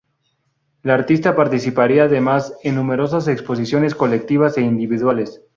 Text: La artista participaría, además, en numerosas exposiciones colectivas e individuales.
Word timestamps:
La 0.81 0.95
artista 0.95 1.35
participaría, 1.35 2.05
además, 2.05 2.55
en 2.63 2.73
numerosas 2.73 3.27
exposiciones 3.27 3.93
colectivas 3.93 4.57
e 4.57 4.61
individuales. 4.61 5.43